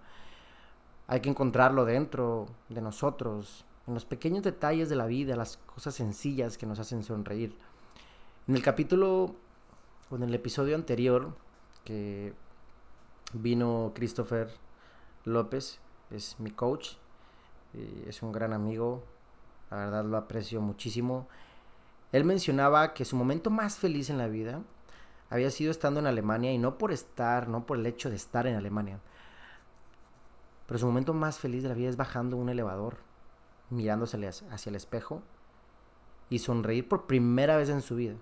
Hay 1.07 1.19
que 1.19 1.29
encontrarlo 1.29 1.85
dentro 1.85 2.47
de 2.69 2.81
nosotros, 2.81 3.65
en 3.87 3.93
los 3.93 4.05
pequeños 4.05 4.43
detalles 4.43 4.89
de 4.89 4.95
la 4.95 5.05
vida, 5.05 5.35
las 5.35 5.57
cosas 5.57 5.93
sencillas 5.95 6.57
que 6.57 6.65
nos 6.65 6.79
hacen 6.79 7.03
sonreír. 7.03 7.55
En 8.47 8.55
el 8.55 8.63
capítulo, 8.63 9.35
o 10.09 10.15
en 10.15 10.23
el 10.23 10.33
episodio 10.33 10.75
anterior, 10.75 11.35
que 11.83 12.33
vino 13.33 13.91
Christopher 13.93 14.51
López, 15.25 15.79
es 16.09 16.39
mi 16.39 16.51
coach, 16.51 16.93
es 18.07 18.21
un 18.21 18.31
gran 18.31 18.53
amigo, 18.53 19.03
la 19.69 19.77
verdad 19.77 20.05
lo 20.05 20.17
aprecio 20.17 20.61
muchísimo. 20.61 21.27
Él 22.11 22.25
mencionaba 22.25 22.93
que 22.93 23.05
su 23.05 23.15
momento 23.15 23.49
más 23.49 23.77
feliz 23.77 24.09
en 24.09 24.17
la 24.17 24.27
vida 24.27 24.61
había 25.31 25.49
sido 25.49 25.71
estando 25.71 26.01
en 26.01 26.07
Alemania 26.07 26.51
y 26.51 26.57
no 26.57 26.77
por 26.77 26.91
estar, 26.91 27.47
no 27.47 27.65
por 27.65 27.77
el 27.77 27.85
hecho 27.85 28.09
de 28.09 28.17
estar 28.17 28.45
en 28.47 28.55
Alemania. 28.55 28.99
Pero 30.67 30.77
su 30.77 30.85
momento 30.85 31.13
más 31.13 31.39
feliz 31.39 31.63
de 31.63 31.69
la 31.69 31.75
vida 31.75 31.89
es 31.89 31.95
bajando 31.95 32.35
un 32.35 32.49
elevador, 32.49 32.97
mirándose 33.69 34.17
hacia 34.27 34.69
el 34.69 34.75
espejo 34.75 35.23
y 36.29 36.39
sonreír 36.39 36.87
por 36.87 37.07
primera 37.07 37.55
vez 37.55 37.69
en 37.69 37.81
su 37.81 37.95
vida. 37.95 38.15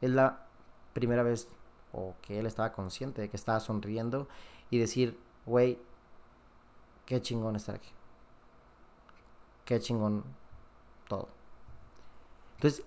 Es 0.00 0.10
la 0.10 0.46
primera 0.94 1.22
vez 1.22 1.48
o 1.92 2.16
que 2.22 2.40
él 2.40 2.46
estaba 2.46 2.72
consciente 2.72 3.22
de 3.22 3.30
que 3.30 3.36
estaba 3.36 3.60
sonriendo 3.60 4.28
y 4.68 4.78
decir, 4.78 5.16
güey, 5.46 5.78
qué 7.06 7.22
chingón 7.22 7.54
estar 7.54 7.76
aquí. 7.76 7.90
Qué 9.64 9.78
chingón 9.78 10.24
todo. 11.06 11.28
Entonces, 12.56 12.84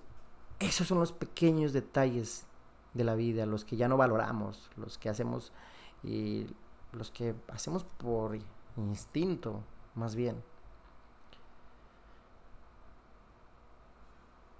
esos 0.60 0.88
son 0.88 1.00
los 1.00 1.14
pequeños 1.14 1.72
detalles 1.72 2.46
de 2.94 3.04
la 3.04 3.16
vida, 3.16 3.46
los 3.46 3.66
que 3.66 3.78
ya 3.78 3.88
no 3.88 3.98
valoramos, 3.98 4.70
los 4.76 4.98
que 4.98 5.10
hacemos 5.10 5.52
y 6.04 6.48
los 6.92 7.12
que 7.12 7.36
hacemos 7.50 7.84
por 7.84 8.38
instinto, 8.78 9.62
más 9.96 10.16
bien. 10.16 10.42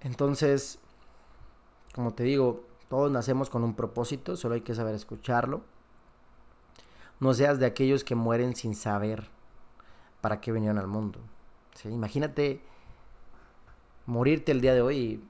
Entonces, 0.00 0.78
como 1.94 2.12
te 2.12 2.24
digo, 2.24 2.64
todos 2.88 3.10
nacemos 3.10 3.50
con 3.50 3.62
un 3.64 3.74
propósito, 3.74 4.36
solo 4.36 4.54
hay 4.54 4.62
que 4.62 4.74
saber 4.74 4.94
escucharlo. 4.94 5.62
no 7.20 7.34
seas 7.34 7.60
de 7.60 7.66
aquellos 7.66 8.02
que 8.02 8.14
mueren 8.16 8.56
sin 8.56 8.74
saber 8.74 9.28
para 10.20 10.40
qué 10.40 10.50
vinieron 10.52 10.78
al 10.78 10.88
mundo. 10.88 11.20
Imagínate 11.84 12.60
morirte 14.06 14.52
el 14.52 14.60
día 14.60 14.74
de 14.74 14.82
hoy 14.82 15.24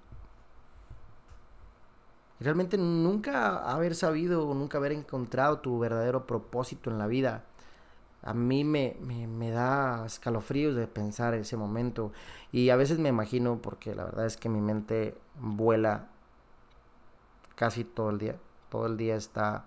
realmente 2.42 2.78
nunca 2.78 3.58
haber 3.70 3.94
sabido 3.94 4.48
o 4.48 4.54
nunca 4.54 4.78
haber 4.78 4.92
encontrado 4.92 5.60
tu 5.60 5.78
verdadero 5.78 6.26
propósito 6.26 6.90
en 6.90 6.98
la 6.98 7.06
vida. 7.06 7.44
A 8.22 8.34
mí 8.34 8.64
me, 8.64 8.96
me, 9.00 9.50
da 9.50 10.06
escalofríos 10.06 10.76
de 10.76 10.86
pensar 10.86 11.34
ese 11.34 11.56
momento. 11.56 12.12
Y 12.52 12.70
a 12.70 12.76
veces 12.76 12.98
me 12.98 13.08
imagino, 13.08 13.60
porque 13.60 13.94
la 13.94 14.04
verdad 14.04 14.26
es 14.26 14.36
que 14.36 14.48
mi 14.48 14.60
mente 14.60 15.18
vuela 15.40 16.08
casi 17.56 17.84
todo 17.84 18.10
el 18.10 18.18
día. 18.18 18.36
Todo 18.70 18.86
el 18.86 18.96
día 18.96 19.16
está... 19.16 19.64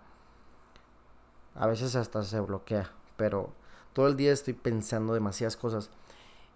A 1.53 1.67
veces 1.67 1.95
hasta 1.95 2.23
se 2.23 2.39
bloquea. 2.39 2.91
Pero 3.17 3.51
todo 3.93 4.07
el 4.07 4.15
día 4.15 4.31
estoy 4.31 4.53
pensando 4.53 5.13
demasiadas 5.13 5.57
cosas. 5.57 5.91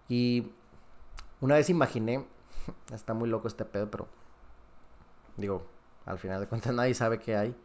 Y 0.07 0.51
una 1.41 1.55
vez 1.55 1.69
imaginé... 1.69 2.25
Está 2.93 3.13
muy 3.13 3.29
loco 3.29 3.47
este 3.47 3.65
pedo, 3.65 3.91
pero... 3.91 4.07
Digo, 5.37 5.63
al 6.09 6.17
final 6.17 6.41
de 6.41 6.47
cuentas 6.47 6.73
nadie 6.75 6.93
sabe 6.93 7.19
qué 7.19 7.37
hay. 7.37 7.55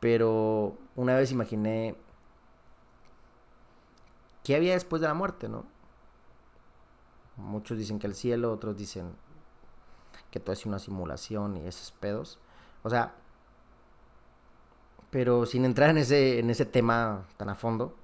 Pero 0.00 0.78
una 0.94 1.16
vez 1.16 1.32
imaginé 1.32 1.96
qué 4.44 4.56
había 4.56 4.74
después 4.74 5.02
de 5.02 5.08
la 5.08 5.14
muerte, 5.14 5.48
¿no? 5.48 5.64
Muchos 7.36 7.76
dicen 7.76 7.98
que 7.98 8.06
el 8.06 8.14
cielo, 8.14 8.52
otros 8.52 8.76
dicen 8.76 9.12
que 10.30 10.40
todo 10.40 10.52
es 10.52 10.64
una 10.64 10.78
simulación 10.78 11.56
y 11.56 11.66
esos 11.66 11.90
pedos. 11.92 12.38
O 12.82 12.90
sea, 12.90 13.14
pero 15.10 15.44
sin 15.44 15.64
entrar 15.64 15.90
en 15.90 15.98
ese, 15.98 16.38
en 16.38 16.50
ese 16.50 16.66
tema 16.66 17.26
tan 17.36 17.48
a 17.48 17.54
fondo, 17.54 17.94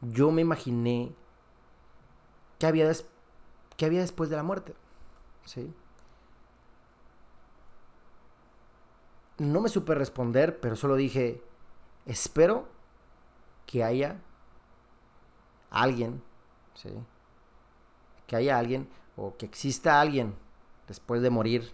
yo 0.00 0.30
me 0.30 0.42
imaginé 0.42 1.12
qué 2.58 2.66
había, 2.66 2.90
qué 3.76 3.86
había 3.86 4.00
después 4.00 4.30
de 4.30 4.36
la 4.36 4.42
muerte, 4.42 4.74
¿sí? 5.44 5.72
No 9.38 9.60
me 9.60 9.68
supe 9.68 9.94
responder, 9.94 10.60
pero 10.60 10.76
solo 10.76 10.96
dije, 10.96 11.42
espero 12.06 12.68
que 13.66 13.84
haya 13.84 14.20
alguien, 15.70 16.22
¿sí? 16.74 16.90
Que 18.26 18.36
haya 18.36 18.58
alguien 18.58 18.88
o 19.16 19.36
que 19.36 19.46
exista 19.46 20.00
alguien 20.00 20.34
después 20.86 21.22
de 21.22 21.30
morir 21.30 21.72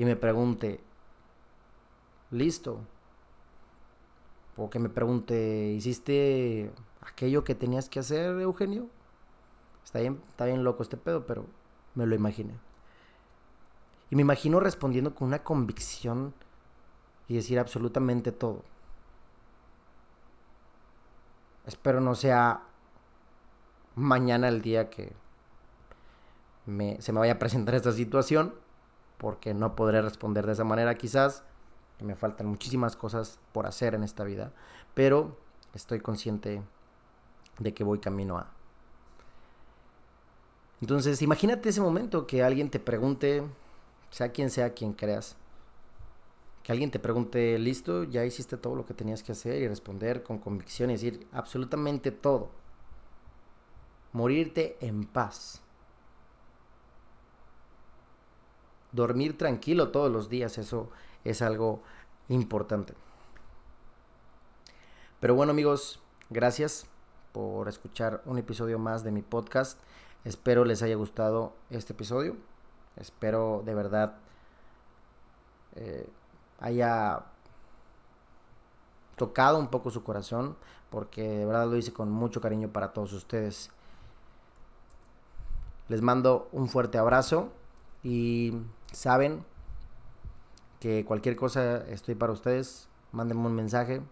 y 0.00 0.04
me 0.06 0.16
pregunte, 0.16 0.80
listo. 2.30 2.80
O 4.56 4.70
que 4.70 4.78
me 4.78 4.88
pregunte, 4.88 5.72
¿hiciste 5.76 6.70
aquello 7.02 7.44
que 7.44 7.54
tenías 7.54 7.90
que 7.90 8.00
hacer, 8.00 8.40
Eugenio? 8.40 8.88
Está 9.84 10.00
bien, 10.00 10.22
está 10.28 10.46
bien 10.46 10.64
loco 10.64 10.82
este 10.82 10.96
pedo, 10.96 11.26
pero 11.26 11.44
me 11.94 12.06
lo 12.06 12.14
imaginé. 12.14 12.54
Y 14.10 14.16
me 14.16 14.22
imagino 14.22 14.60
respondiendo 14.60 15.14
con 15.14 15.28
una 15.28 15.44
convicción 15.44 16.34
y 17.28 17.36
decir 17.36 17.58
absolutamente 17.58 18.32
todo. 18.32 18.64
Espero 21.66 22.00
no 22.00 22.14
sea 22.16 22.62
mañana 23.94 24.48
el 24.48 24.62
día 24.62 24.90
que 24.90 25.12
se 26.66 27.12
me 27.12 27.18
vaya 27.18 27.34
a 27.34 27.38
presentar 27.38 27.74
esta 27.74 27.92
situación, 27.92 28.54
porque 29.18 29.54
no 29.54 29.76
podré 29.76 30.02
responder 30.02 30.46
de 30.46 30.52
esa 30.52 30.64
manera 30.64 30.96
quizás, 30.96 31.44
que 31.98 32.04
me 32.04 32.16
faltan 32.16 32.46
muchísimas 32.46 32.96
cosas 32.96 33.38
por 33.52 33.66
hacer 33.66 33.94
en 33.94 34.02
esta 34.02 34.24
vida, 34.24 34.52
pero 34.94 35.36
estoy 35.74 36.00
consciente 36.00 36.62
de 37.58 37.74
que 37.74 37.84
voy 37.84 37.98
camino 37.98 38.38
a. 38.38 38.48
Entonces, 40.80 41.20
imagínate 41.22 41.68
ese 41.68 41.80
momento 41.80 42.26
que 42.26 42.42
alguien 42.42 42.70
te 42.70 42.80
pregunte 42.80 43.44
sea 44.10 44.32
quien 44.32 44.50
sea 44.50 44.74
quien 44.74 44.92
creas, 44.92 45.36
que 46.62 46.72
alguien 46.72 46.90
te 46.90 46.98
pregunte, 46.98 47.58
listo, 47.58 48.04
ya 48.04 48.24
hiciste 48.24 48.56
todo 48.56 48.74
lo 48.74 48.84
que 48.84 48.94
tenías 48.94 49.22
que 49.22 49.32
hacer 49.32 49.62
y 49.62 49.68
responder 49.68 50.22
con 50.22 50.38
convicción 50.38 50.90
y 50.90 50.94
decir 50.94 51.26
absolutamente 51.32 52.10
todo. 52.10 52.50
Morirte 54.12 54.76
en 54.80 55.04
paz. 55.04 55.62
Dormir 58.92 59.38
tranquilo 59.38 59.90
todos 59.90 60.10
los 60.10 60.28
días, 60.28 60.58
eso 60.58 60.90
es 61.24 61.42
algo 61.42 61.82
importante. 62.28 62.94
Pero 65.20 65.34
bueno 65.34 65.52
amigos, 65.52 66.00
gracias 66.28 66.86
por 67.32 67.68
escuchar 67.68 68.22
un 68.26 68.38
episodio 68.38 68.78
más 68.78 69.04
de 69.04 69.12
mi 69.12 69.22
podcast. 69.22 69.78
Espero 70.24 70.64
les 70.64 70.82
haya 70.82 70.96
gustado 70.96 71.54
este 71.70 71.92
episodio. 71.92 72.36
Espero 72.96 73.62
de 73.64 73.74
verdad 73.74 74.16
eh, 75.76 76.08
haya 76.58 77.24
tocado 79.16 79.58
un 79.58 79.68
poco 79.68 79.90
su 79.90 80.02
corazón, 80.02 80.56
porque 80.90 81.22
de 81.22 81.44
verdad 81.44 81.66
lo 81.68 81.76
hice 81.76 81.92
con 81.92 82.10
mucho 82.10 82.40
cariño 82.40 82.68
para 82.68 82.92
todos 82.92 83.12
ustedes. 83.12 83.70
Les 85.88 86.02
mando 86.02 86.48
un 86.52 86.68
fuerte 86.68 86.98
abrazo 86.98 87.50
y 88.02 88.54
saben 88.92 89.44
que 90.78 91.04
cualquier 91.04 91.36
cosa 91.36 91.86
estoy 91.88 92.14
para 92.14 92.32
ustedes. 92.32 92.88
Mándenme 93.12 93.46
un 93.46 93.54
mensaje, 93.54 94.02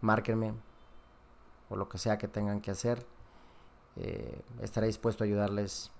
márquenme 0.00 0.54
o 1.68 1.76
lo 1.76 1.88
que 1.88 1.98
sea 1.98 2.18
que 2.18 2.28
tengan 2.28 2.60
que 2.60 2.70
hacer. 2.70 3.06
Eh, 3.96 4.42
estaré 4.60 4.86
dispuesto 4.86 5.24
a 5.24 5.26
ayudarles 5.26 5.90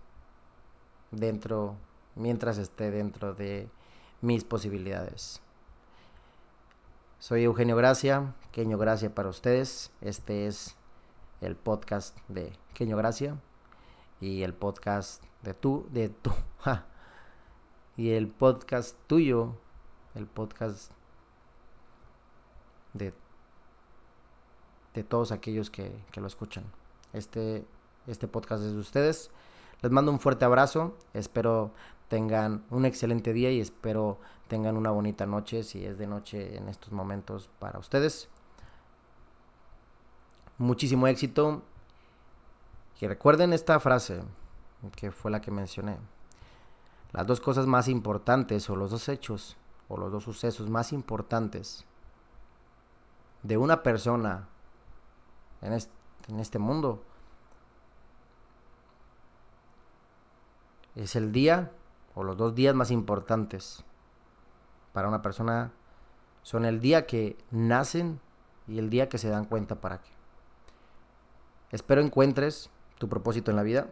dentro, 1.12 1.76
mientras 2.16 2.58
esté 2.58 2.90
dentro 2.90 3.34
de 3.34 3.68
mis 4.20 4.42
posibilidades. 4.44 5.40
Soy 7.18 7.44
Eugenio 7.44 7.76
Gracia, 7.76 8.34
Queño 8.50 8.78
Gracia 8.78 9.14
para 9.14 9.28
ustedes. 9.28 9.92
Este 10.00 10.48
es 10.48 10.74
el 11.40 11.54
podcast 11.54 12.18
de 12.28 12.52
Queño 12.74 12.96
Gracia 12.96 13.36
y 14.20 14.42
el 14.42 14.54
podcast 14.54 15.22
de 15.42 15.54
tú, 15.54 15.86
de 15.92 16.08
tú, 16.08 16.32
y 17.96 18.10
el 18.10 18.28
podcast 18.28 18.96
tuyo, 19.06 19.54
el 20.14 20.26
podcast 20.26 20.92
de, 22.94 23.12
de 24.94 25.04
todos 25.04 25.32
aquellos 25.32 25.70
que, 25.70 25.92
que 26.10 26.20
lo 26.20 26.26
escuchan. 26.26 26.64
Este, 27.12 27.64
este 28.06 28.26
podcast 28.28 28.64
es 28.64 28.72
de 28.72 28.78
ustedes. 28.78 29.30
Les 29.82 29.90
mando 29.90 30.12
un 30.12 30.20
fuerte 30.20 30.44
abrazo, 30.44 30.96
espero 31.12 31.72
tengan 32.06 32.64
un 32.70 32.84
excelente 32.84 33.32
día 33.32 33.50
y 33.50 33.60
espero 33.60 34.18
tengan 34.46 34.76
una 34.76 34.90
bonita 34.90 35.26
noche 35.26 35.64
si 35.64 35.84
es 35.84 35.98
de 35.98 36.06
noche 36.06 36.56
en 36.56 36.68
estos 36.68 36.92
momentos 36.92 37.50
para 37.58 37.80
ustedes. 37.80 38.28
Muchísimo 40.58 41.08
éxito 41.08 41.62
y 43.00 43.08
recuerden 43.08 43.52
esta 43.52 43.80
frase 43.80 44.22
que 44.94 45.10
fue 45.10 45.32
la 45.32 45.40
que 45.40 45.50
mencioné. 45.50 45.98
Las 47.10 47.26
dos 47.26 47.40
cosas 47.40 47.66
más 47.66 47.88
importantes 47.88 48.70
o 48.70 48.76
los 48.76 48.92
dos 48.92 49.08
hechos 49.08 49.56
o 49.88 49.96
los 49.96 50.12
dos 50.12 50.22
sucesos 50.22 50.70
más 50.70 50.92
importantes 50.92 51.84
de 53.42 53.56
una 53.56 53.82
persona 53.82 54.46
en 55.60 55.72
este, 55.72 55.92
en 56.28 56.38
este 56.38 56.60
mundo 56.60 57.02
es 60.94 61.16
el 61.16 61.32
día 61.32 61.70
o 62.14 62.24
los 62.24 62.36
dos 62.36 62.54
días 62.54 62.74
más 62.74 62.90
importantes 62.90 63.84
para 64.92 65.08
una 65.08 65.22
persona 65.22 65.72
son 66.42 66.64
el 66.64 66.80
día 66.80 67.06
que 67.06 67.36
nacen 67.50 68.20
y 68.66 68.78
el 68.78 68.90
día 68.90 69.08
que 69.08 69.18
se 69.18 69.28
dan 69.28 69.44
cuenta 69.44 69.80
para 69.80 69.98
qué. 69.98 70.10
Espero 71.70 72.00
encuentres 72.02 72.68
tu 72.98 73.08
propósito 73.08 73.50
en 73.50 73.56
la 73.56 73.62
vida 73.62 73.86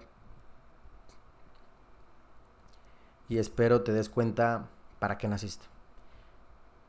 y 3.28 3.38
espero 3.38 3.82
te 3.82 3.92
des 3.92 4.08
cuenta 4.08 4.68
para 4.98 5.16
qué 5.16 5.28
naciste. 5.28 5.64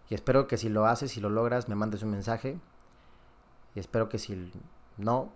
Y 0.10 0.16
espero 0.16 0.48
que 0.48 0.58
si 0.58 0.68
lo 0.68 0.88
haces, 0.88 1.16
y 1.16 1.22
lo 1.22 1.30
logras, 1.30 1.70
me 1.70 1.76
mandes 1.76 2.04
un 2.04 2.12
mensaje. 2.12 2.60
Y 3.76 3.80
espero 3.80 4.10
que 4.10 4.20
si 4.20 4.52
no, 4.98 5.32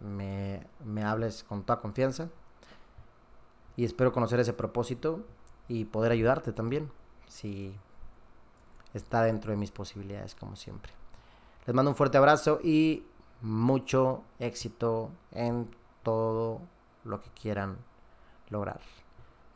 me, 0.00 0.66
me 0.84 1.04
hables 1.04 1.44
con 1.44 1.62
toda 1.62 1.80
confianza 1.80 2.28
y 3.76 3.84
espero 3.84 4.12
conocer 4.12 4.40
ese 4.40 4.52
propósito 4.52 5.24
y 5.68 5.86
poder 5.86 6.12
ayudarte 6.12 6.52
también 6.52 6.90
si 7.28 7.74
está 8.92 9.22
dentro 9.22 9.50
de 9.50 9.56
mis 9.56 9.70
posibilidades 9.70 10.34
como 10.34 10.56
siempre. 10.56 10.92
Les 11.66 11.74
mando 11.74 11.90
un 11.90 11.96
fuerte 11.96 12.18
abrazo 12.18 12.60
y 12.62 13.04
mucho 13.40 14.22
éxito 14.38 15.10
en 15.32 15.70
todo 16.02 16.60
lo 17.04 17.20
que 17.20 17.30
quieran 17.30 17.78
lograr. 18.50 18.80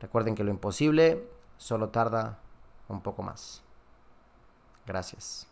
Recuerden 0.01 0.35
que 0.35 0.45
lo 0.45 0.51
imposible 0.51 1.29
solo 1.57 1.91
tarda 1.91 2.39
un 2.89 3.01
poco 3.03 3.23
más. 3.23 3.63
Gracias. 4.87 5.47